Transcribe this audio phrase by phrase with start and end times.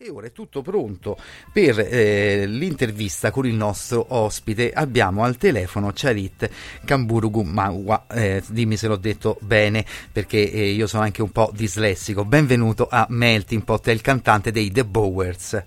[0.00, 1.16] E ora è tutto pronto
[1.52, 4.70] per eh, l'intervista con il nostro ospite.
[4.72, 6.48] Abbiamo al telefono Charit
[6.84, 8.04] Kamburugu Mawa.
[8.08, 12.24] Eh, dimmi se l'ho detto bene perché eh, io sono anche un po' dislessico.
[12.24, 15.64] Benvenuto a Melting Pot, è il cantante dei The Bowers.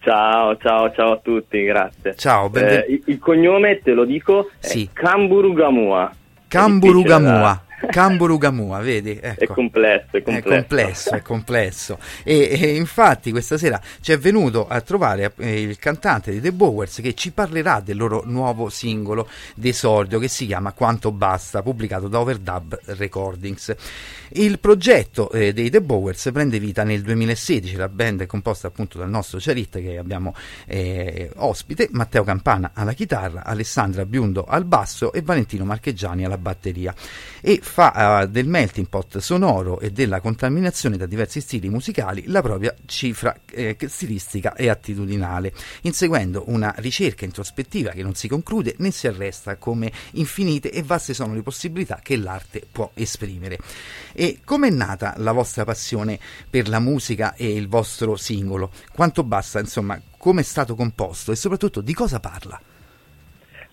[0.00, 2.16] Ciao, ciao, ciao a tutti, grazie.
[2.16, 4.88] Ciao, benven- il, il, cognome te lo dico, sì.
[4.90, 6.10] Kamburugamua.
[6.48, 7.64] Kamburugamua.
[7.90, 9.18] Camburugamua, vedi?
[9.20, 9.44] Ecco.
[9.44, 10.38] È complesso, è complesso.
[10.38, 11.98] È complesso, è complesso.
[12.22, 16.52] E, e, infatti questa sera ci è venuto a trovare eh, il cantante di The
[16.52, 22.08] Bowers che ci parlerà del loro nuovo singolo d'esordio che si chiama Quanto Basta, pubblicato
[22.08, 23.74] da Overdub Recordings.
[24.34, 28.98] Il progetto eh, dei The Bowers prende vita nel 2016, la band è composta appunto
[28.98, 30.34] dal nostro Charit che abbiamo
[30.66, 36.94] eh, ospite, Matteo Campana alla chitarra, Alessandra Biundo al basso e Valentino Marcheggiani alla batteria.
[37.40, 42.42] E fa uh, del melting pot sonoro e della contaminazione da diversi stili musicali la
[42.42, 48.90] propria cifra eh, stilistica e attitudinale, inseguendo una ricerca introspettiva che non si conclude né
[48.90, 53.58] si arresta come infinite e vaste sono le possibilità che l'arte può esprimere.
[54.12, 56.18] E com'è nata la vostra passione
[56.50, 58.70] per la musica e il vostro singolo?
[58.92, 62.60] Quanto basta, insomma, come è stato composto e soprattutto di cosa parla?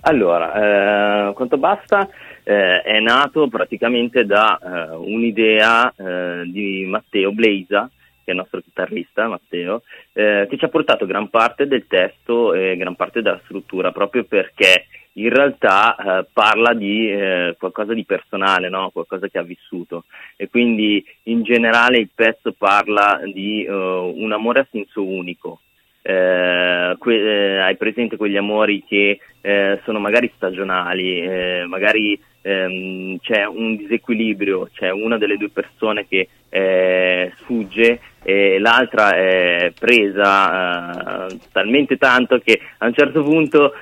[0.02, 2.08] Allora, eh, quanto basta
[2.44, 7.90] eh, è nato praticamente da eh, un'idea eh, di Matteo Blaisa,
[8.24, 9.82] che è il nostro chitarrista Matteo,
[10.14, 14.24] eh, che ci ha portato gran parte del testo e gran parte della struttura, proprio
[14.24, 18.92] perché in realtà eh, parla di eh, qualcosa di personale, no?
[18.92, 20.06] qualcosa che ha vissuto
[20.38, 25.60] e quindi in generale il pezzo parla di un amore a senso unico,
[26.02, 33.18] eh, que- eh, hai presente quegli amori che eh, sono magari stagionali, eh, magari ehm,
[33.20, 41.28] c'è un disequilibrio, c'è una delle due persone che eh, sfugge e l'altra è presa
[41.28, 43.74] eh, talmente tanto che a un certo punto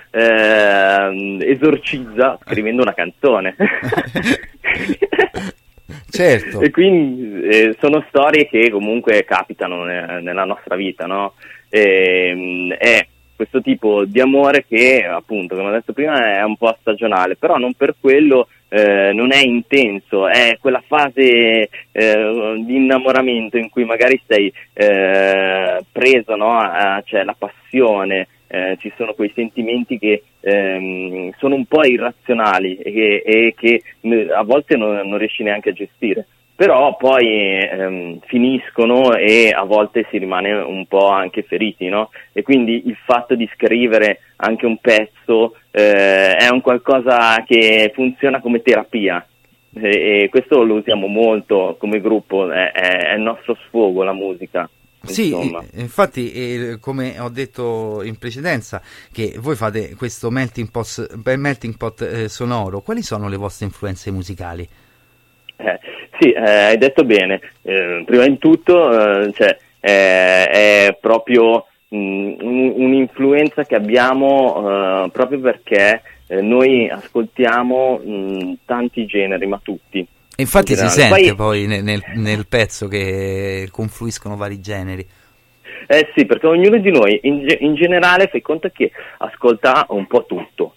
[1.39, 3.55] esorcizza scrivendo una canzone.
[6.09, 6.61] certo.
[6.67, 11.33] E quindi sono storie che comunque capitano ne- nella nostra vita, no?
[11.69, 13.07] Ehm, è
[13.37, 17.57] questo tipo di amore che appunto come ho detto prima è un po' stagionale però
[17.57, 23.85] non per quello eh, non è intenso è quella fase eh, di innamoramento in cui
[23.85, 26.57] magari sei eh, preso no?
[26.57, 32.77] A, c'è la passione eh, ci sono quei sentimenti che ehm, sono un po' irrazionali
[32.77, 33.83] e che, e che
[34.33, 36.25] a volte non, non riesci neanche a gestire
[36.57, 42.09] però poi ehm, finiscono e a volte si rimane un po' anche feriti, no?
[42.33, 48.41] E quindi il fatto di scrivere anche un pezzo eh, è un qualcosa che funziona
[48.41, 49.23] come terapia.
[49.71, 54.67] E, e questo lo usiamo molto come gruppo, è, è il nostro sfogo la musica.
[55.03, 55.31] Sì,
[55.75, 58.81] infatti, eh, come ho detto in precedenza,
[59.11, 64.09] che voi fate questo melting pot, melting pot eh, sonoro, quali sono le vostre influenze
[64.09, 64.67] musicali?
[65.57, 65.79] Eh,
[66.19, 67.41] sì, eh, hai detto bene.
[67.63, 75.39] Eh, prima di tutto eh, cioè, è proprio mh, mm, un'influenza che abbiamo eh, proprio
[75.39, 80.05] perché eh, noi ascoltiamo mh, mm, tanti generi, ma tutti.
[80.39, 85.05] Infatti si sente poi, poi nel, nel, nel, pezzo che confluiscono vari generi.
[85.87, 90.25] Eh sì, perché ognuno di noi in, in generale fai conto che ascolta un po'
[90.25, 90.75] tutto,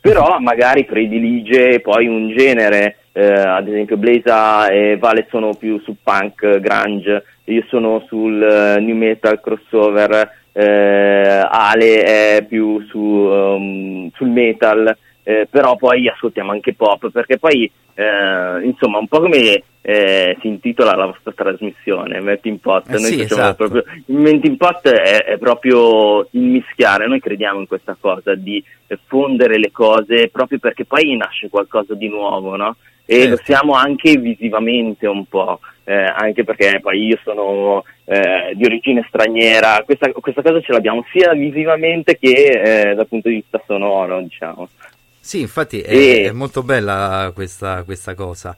[0.00, 5.94] però magari predilige poi un genere eh, ad esempio Blaza e Vale sono più su
[6.02, 14.10] punk, grunge, io sono sul uh, new metal crossover, eh, Ale è più su, um,
[14.14, 19.62] sul metal, eh, però poi ascoltiamo anche pop, perché poi eh, insomma un po' come
[19.80, 23.68] eh, si intitola la vostra trasmissione, Melting Pot, noi sì, esatto.
[23.68, 28.62] proprio, il Melting Pot è, è, proprio il mischiare, noi crediamo in questa cosa di
[29.06, 32.76] fondere le cose proprio perché poi nasce qualcosa di nuovo, no?
[33.06, 33.30] E certo.
[33.30, 39.04] lo siamo anche visivamente un po', eh, anche perché poi io sono eh, di origine
[39.08, 44.20] straniera, questa, questa, cosa ce l'abbiamo sia visivamente che eh, dal punto di vista sonoro,
[44.20, 44.68] diciamo.
[45.20, 46.28] Sì, infatti è, e...
[46.28, 48.56] è molto bella questa, questa cosa.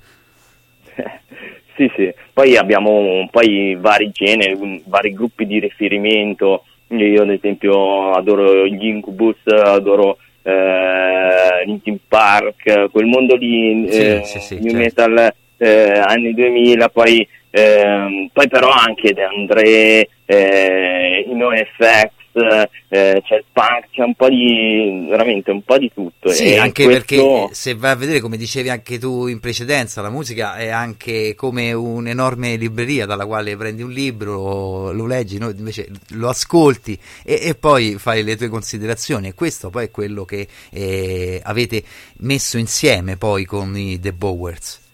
[1.76, 8.64] sì, sì, poi abbiamo poi vari generi, vari gruppi di riferimento, io ad esempio adoro
[8.66, 14.76] gli Incubus, adoro eh, Linkin Park, quel mondo di eh, sì, sì, new certo.
[14.76, 22.10] metal eh, anni 2000, poi, ehm, poi però anche De André, eh, NoFX,
[22.40, 26.28] eh, c'è il punk, c'è un po' di veramente un po' di tutto.
[26.28, 27.14] Sì, e anche questo...
[27.14, 31.34] perché se vai a vedere, come dicevi anche tu in precedenza, la musica è anche
[31.34, 35.50] come un'enorme libreria dalla quale prendi un libro, lo leggi, no?
[35.50, 39.28] invece lo ascolti e, e, poi fai le tue considerazioni.
[39.28, 41.82] E questo poi è quello che eh, avete
[42.18, 44.84] messo insieme poi con i The Bowers.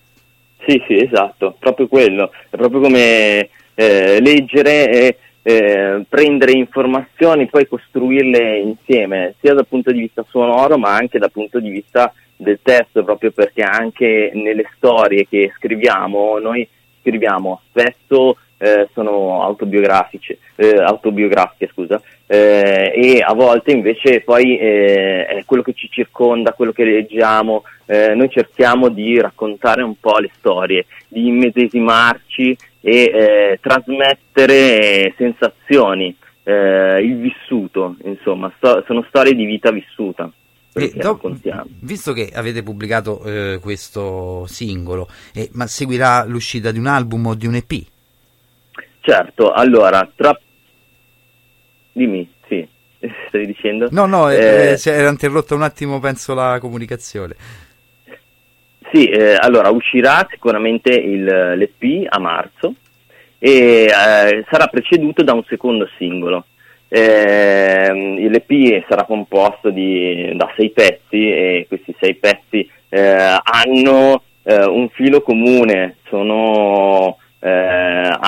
[0.67, 8.59] Sì, sì, esatto, proprio quello, è proprio come eh, leggere eh, prendere informazioni, poi costruirle
[8.59, 13.05] insieme, sia dal punto di vista sonoro ma anche dal punto di vista del testo,
[13.05, 16.67] proprio perché anche nelle storie che scriviamo, noi
[17.01, 25.27] scriviamo spesso eh, sono autobiografici, eh, autobiografiche scusa, eh, e a volte invece poi eh,
[25.27, 30.19] è quello che ci circonda, quello che leggiamo, eh, noi cerchiamo di raccontare un po'
[30.19, 39.71] le storie, di immedesimarci e trasmettere sensazioni, il vissuto, insomma, sto- sono storie di vita
[39.71, 40.29] vissuta.
[40.73, 41.21] Do,
[41.81, 47.35] visto che avete pubblicato eh, questo singolo, eh, ma seguirà l'uscita di un album o
[47.35, 47.91] di un EP?
[49.03, 50.39] Certo, allora, tra...
[51.91, 52.67] Dimmi, sì,
[53.27, 53.89] stavi dicendo?
[53.91, 57.35] No, no, eh, eh, si era interrotta un attimo, penso, la comunicazione.
[58.93, 62.75] Sì, eh, allora uscirà sicuramente il, l'EP a marzo
[63.39, 66.45] e eh, sarà preceduto da un secondo singolo.
[66.87, 74.65] Eh, L'EP sarà composto di, da sei pezzi e questi sei pezzi eh, hanno eh,
[74.67, 77.22] un filo comune, sono eh,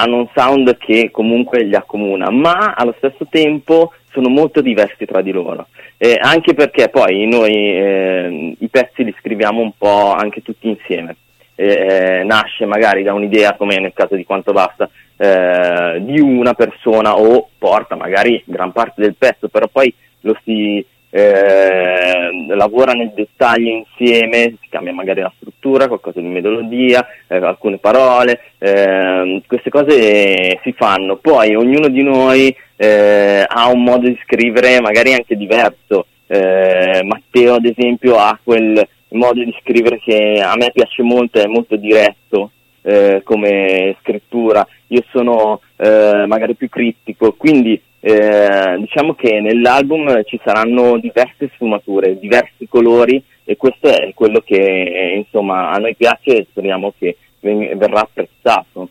[0.05, 5.21] hanno un sound che comunque li accomuna, ma allo stesso tempo sono molto diversi tra
[5.21, 5.67] di loro,
[5.97, 11.17] eh, anche perché poi noi eh, i pezzi li scriviamo un po' anche tutti insieme.
[11.57, 17.17] Eh, nasce magari da un'idea, come nel caso di Quanto Basta, eh, di una persona
[17.17, 20.85] o porta magari gran parte del pezzo, però poi lo si
[21.17, 27.79] eh, lavora nel dettaglio insieme, si cambia magari la struttura, qualcosa di melodia, eh, alcune
[27.79, 34.19] parole, eh, queste cose si fanno, poi ognuno di noi eh, ha un modo di
[34.25, 40.57] scrivere magari anche diverso, eh, Matteo ad esempio ha quel modo di scrivere che a
[40.57, 42.51] me piace molto, è molto diretto,
[42.83, 50.99] eh, come scrittura, io sono magari più critico, quindi eh, diciamo che nell'album ci saranno
[50.99, 56.93] diverse sfumature, diversi colori e questo è quello che insomma a noi piace e speriamo
[56.99, 58.91] che verrà apprezzato.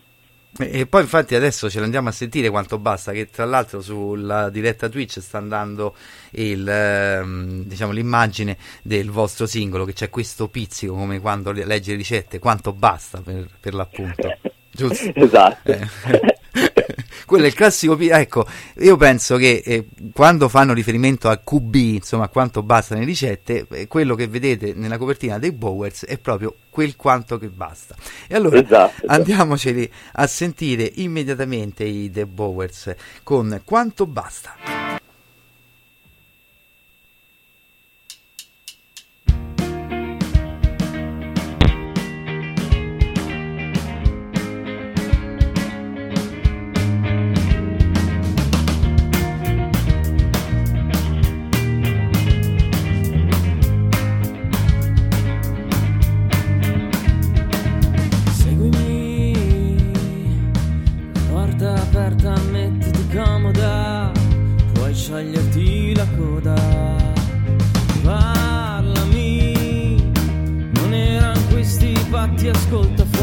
[0.58, 4.88] E poi infatti adesso ce l'andiamo a sentire quanto basta, che tra l'altro sulla diretta
[4.88, 5.94] Twitch sta andando
[6.32, 11.96] il, ehm, diciamo, l'immagine del vostro singolo, che c'è questo pizzico come quando leggi le
[11.96, 14.38] ricette, quanto basta per, per l'appunto.
[14.70, 15.12] Giusto?
[15.14, 15.70] esatto.
[15.70, 16.93] Eh.
[17.26, 17.98] quello è il classico.
[17.98, 18.46] Ecco,
[18.78, 23.66] io penso che eh, quando fanno riferimento a QB, insomma, a quanto basta nelle ricette,
[23.70, 27.94] eh, quello che vedete nella copertina dei Bowers è proprio quel quanto che basta.
[28.26, 29.02] E allora esatto.
[29.06, 35.02] andiamoceli a sentire immediatamente i The Bowers con quanto basta.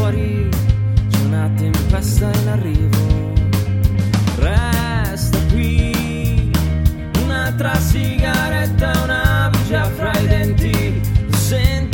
[0.02, 0.48] fuori
[1.10, 3.32] c'è una tempesta in arrivo.
[4.36, 6.50] Resta qui
[7.22, 11.00] un'altra sigaretta, una bugia fra i denti.
[11.36, 11.91] Senti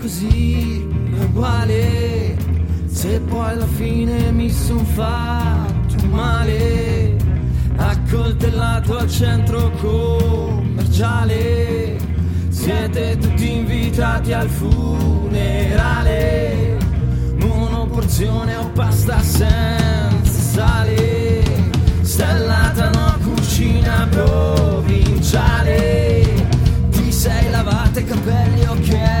[0.00, 0.86] così
[1.20, 2.36] uguale.
[2.86, 7.16] Se poi alla fine mi son fatto male
[7.76, 11.26] accoltellato al centro commerciale.
[12.48, 15.86] Siete tutti invitati al funerale.
[17.38, 21.42] Monoporzione o pasta senza sale.
[22.02, 25.76] Stellata no cucina provinciale.
[26.90, 29.17] Ti sei lavata i capelli ok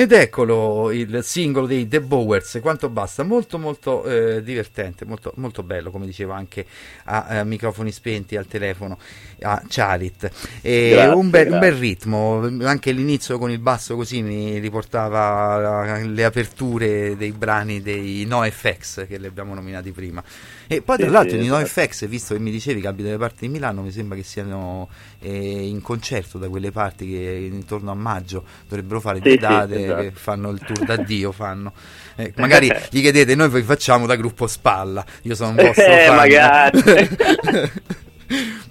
[0.00, 5.62] Ed eccolo il singolo dei The Bowers, quanto basta, molto molto eh, divertente, molto, molto
[5.62, 6.64] bello, come dicevo anche
[7.04, 8.98] a, a microfoni spenti al telefono
[9.42, 10.30] a Charit.
[10.62, 15.98] E Grazie, un, bel, un bel ritmo, anche l'inizio con il basso così mi riportava
[15.98, 20.22] le aperture dei brani dei NoFX che li abbiamo nominati prima.
[20.66, 21.46] E poi tra Sì, l'altro sì, i esatto.
[21.46, 24.88] NoFX, visto che mi dicevi che abiti dalle parti di Milano, mi sembra che siano
[25.18, 29.68] eh, in concerto da quelle parti che intorno a maggio dovrebbero fare Sì, due sì,
[29.68, 30.02] date esatto.
[30.02, 31.72] che fanno il tour d'addio fanno.
[32.16, 36.04] Eh, magari gli chiedete noi vi facciamo da gruppo spalla io sono un vostro Eh,
[36.06, 36.82] fan magari.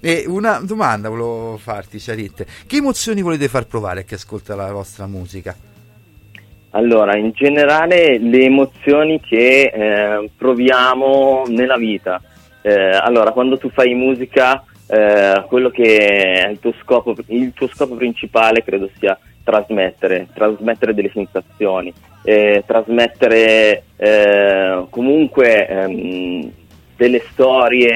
[0.00, 4.70] e una domanda volevo farti Charit che emozioni volete far provare a chi ascolta la
[4.72, 5.54] vostra musica
[6.70, 12.22] Allora, in generale le emozioni che eh, proviamo nella vita.
[12.62, 15.96] Eh, allora, quando tu fai musica, eh, quello che
[16.44, 21.92] è il tuo scopo, il tuo scopo principale credo sia trasmettere, trasmettere delle sensazioni,
[22.22, 26.50] eh, trasmettere eh, comunque ehm,
[26.96, 27.88] delle storie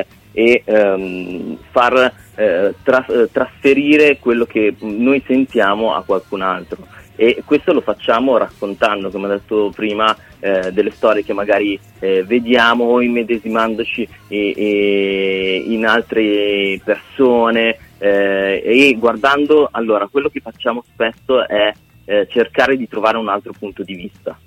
[0.00, 6.86] eh, e ehm, far eh, tra- eh, trasferire quello che noi sentiamo a qualcun altro.
[7.20, 12.84] E questo lo facciamo raccontando, come ho detto prima, eh, delle storie che magari vediamo
[12.84, 21.72] o immedesimandoci in altre persone eh, e guardando, allora quello che facciamo spesso è
[22.04, 24.38] eh, cercare di trovare un altro punto di vista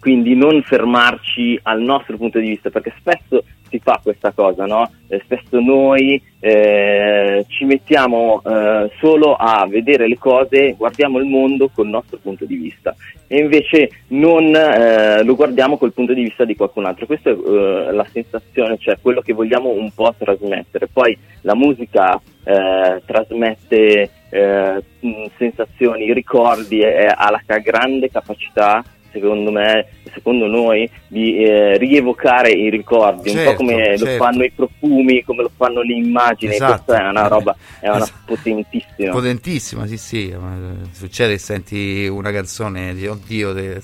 [0.00, 4.90] quindi non fermarci al nostro punto di vista, perché spesso si fa questa cosa, no?
[5.06, 11.68] Eh, spesso noi eh, ci mettiamo eh, solo a vedere le cose, guardiamo il mondo
[11.68, 12.96] col nostro punto di vista
[13.28, 17.06] e invece non eh, lo guardiamo col punto di vista di qualcun altro.
[17.06, 17.34] Questa è
[17.92, 20.88] la sensazione, cioè quello che vogliamo un po' trasmettere.
[20.90, 24.84] Poi la musica eh, trasmette eh,
[25.36, 28.82] sensazioni, ricordi, e ha la grande capacità
[29.12, 34.04] secondo me, secondo noi, di eh, rievocare i ricordi, un Certo, po' come certo.
[34.04, 36.82] lo fanno i profumi, come lo fanno le immagini, Esatto.
[36.84, 38.18] questa è una roba, è una Esatto.
[38.26, 39.10] potentissima.
[39.12, 40.36] potentissima sì sì eh,
[40.92, 43.80] succede che senti una canzone dici oddio te-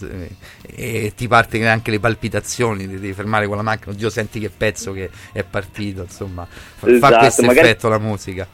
[0.74, 4.50] e ti parte anche le palpitazioni ti devi fermare con la macchina oddio senti che
[4.50, 8.46] pezzo che è partito insomma fa, fa Esatto, questo magari- effetto la musica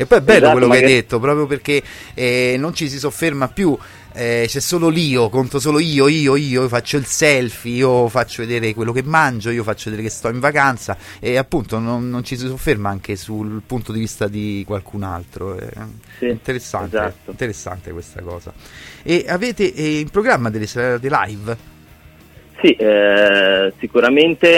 [0.00, 1.82] e poi è bello Esatto, quello che hai magari- detto proprio perché
[2.14, 3.76] eh, non ci si sofferma più
[4.14, 8.42] eh, c'è solo l'io, conto solo io, io, io, io faccio il selfie, io faccio
[8.42, 12.24] vedere quello che mangio, io faccio vedere che sto in vacanza e appunto non, non
[12.24, 15.56] ci si sofferma anche sul punto di vista di qualcun altro.
[15.56, 15.68] È
[16.18, 17.30] Sì, interessante, esatto.
[17.30, 18.52] interessante questa cosa.
[19.02, 21.56] E avete eh, in programma delle serate live?
[22.60, 24.48] Sì, eh, sicuramente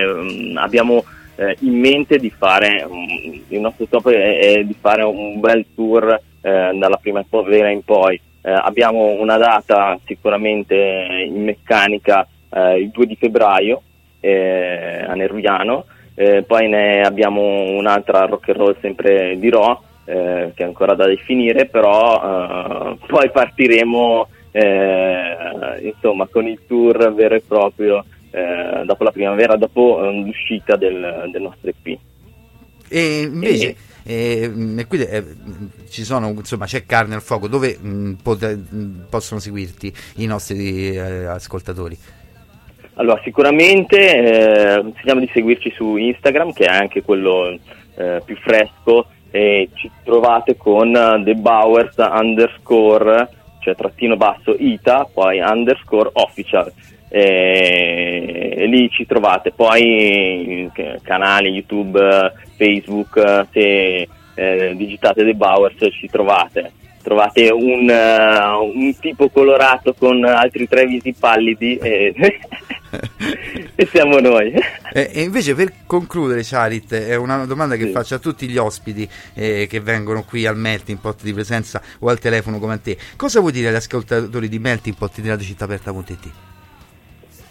[0.00, 1.02] eh, abbiamo
[1.36, 5.64] eh, in mente di fare, mm, il nostro scopo è, è di fare un bel
[5.74, 6.20] tour eh,
[6.74, 8.20] dalla primavera in poi.
[8.42, 13.82] Eh, abbiamo una data sicuramente in meccanica eh, il 2 di febbraio
[14.26, 15.84] a Nerviano,
[16.46, 21.06] poi ne abbiamo un'altra rock and roll sempre di Ro, eh, che è ancora da
[21.06, 25.36] definire, però eh, poi partiremo eh,
[25.82, 28.04] insomma con il tour vero e proprio
[28.36, 31.98] eh, dopo la primavera, dopo eh, l'uscita del, del nostro EP.
[32.88, 35.24] E invece, e, mm, e quindi eh,
[35.88, 37.48] ci sono, insomma, c'è carne al fuoco.
[37.48, 41.96] Dove mh, mm, pot- mm, possono seguirti i nostri eh, ascoltatori?
[42.94, 43.96] Allora, sicuramente
[44.76, 47.58] eh, consigliamo di seguirci su Instagram, che è anche quello
[47.94, 50.92] eh, più fresco, e ci trovate con
[51.24, 53.28] The Bowers underscore,
[53.60, 56.70] cioè trattino basso Ita, poi underscore official.
[57.08, 59.52] E, e lì ci trovate.
[59.52, 60.70] Poi
[61.02, 66.72] canali YouTube, Facebook, se eh, digitate The Bowers ci trovate
[67.06, 72.12] trovate un, uh, un, tipo colorato con altri tre visi pallidi e,
[73.76, 74.52] e siamo noi.
[74.92, 77.92] E, e, invece per concludere Charit, è una domanda che sì.
[77.92, 82.08] faccio a tutti gli ospiti eh, che vengono qui al Melting Pot di presenza o
[82.08, 82.96] al telefono come a te.
[83.14, 86.45] Cosa vuoi dire agli ascoltatori di Melting Pot di Radio Città Aperta.it?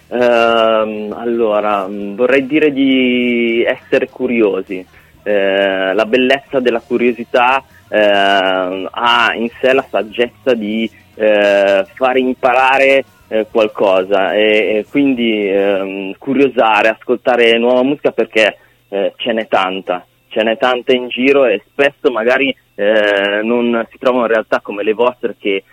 [0.08, 4.86] Uh, allora, vorrei dire di essere curiosi.
[5.24, 13.06] Uh, la bellezza della curiosità eh, ha in sé la saggezza di eh, fare imparare
[13.28, 20.42] eh, qualcosa e, e quindi ehm, curiosare, ascoltare nuova musica perché ce n'è tanta, ce
[20.42, 25.64] n'è tanta in giro e spesso magari non si trovano realtà come le vostre che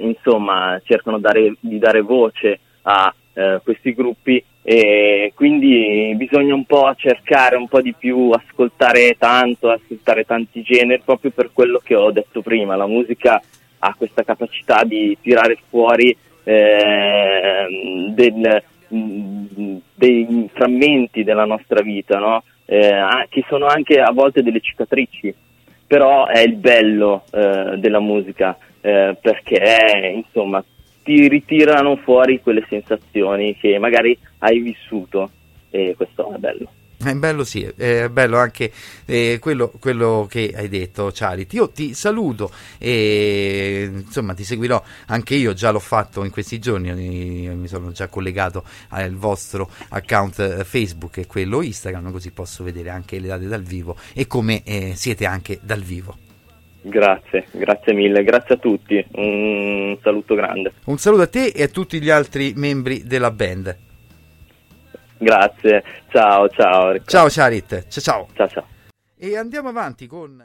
[0.00, 3.14] insomma cercano dare, di dare voce a
[3.62, 10.24] questi gruppi e quindi bisogna un po' cercare un po' di più, ascoltare tanto, ascoltare
[10.24, 13.40] tanti generi, proprio per quello che ho detto prima, la musica
[13.78, 17.66] ha questa capacità di tirare fuori eh,
[18.14, 18.62] del,
[19.94, 22.44] dei frammenti della nostra vita, no?
[22.66, 25.34] eh, che sono anche a volte delle cicatrici,
[25.86, 30.62] però è il bello eh, della musica, eh, perché insomma
[31.02, 35.30] ti ritirano fuori quelle sensazioni che magari hai vissuto
[35.70, 36.70] e questo è bello.
[37.02, 38.70] È bello sì, è bello anche
[39.06, 41.56] eh, quello, quello, che hai detto Charity.
[41.56, 46.92] Io ti saluto e insomma ti seguirò anche io, già l'ho fatto in questi giorni,
[46.92, 52.90] mi sono già collegato al vostro account eh, Facebook e quello Instagram, così posso vedere
[52.90, 56.21] anche le date dal vivo e come eh, siete anche dal vivo.
[56.84, 60.72] Grazie, grazie mille, grazie a tutti, un saluto grande.
[60.86, 63.78] Un saluto a te e a tutti gli altri membri della band.
[65.18, 66.90] Grazie, ciao ciao.
[66.90, 67.10] Riccardo.
[67.10, 68.28] Ciao Charit, ciao ciao.
[68.34, 68.66] Ciao ciao.
[69.16, 70.44] E andiamo avanti con...